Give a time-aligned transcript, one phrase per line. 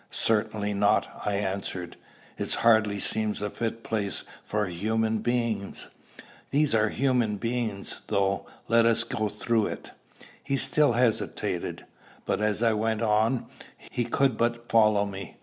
[0.09, 1.95] "Certainly not," I answered;
[2.35, 5.89] "it hardly seems a fit place for human beings.
[6.49, 8.47] These are human beings, though.
[8.67, 9.91] Let us go through it."
[10.43, 11.85] He still hesitated;
[12.25, 13.45] but as I went on,
[13.91, 15.37] he could but follow me.